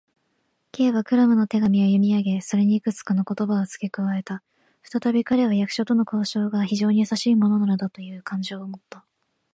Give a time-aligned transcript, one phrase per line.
[0.73, 4.41] Ｋ はクラムの手紙を読みあげ、それにいくつかの言葉をつけ加えた。
[4.81, 9.05] ふたたび彼は、役所との交渉が非常にやさしいものなのだという感情をもった。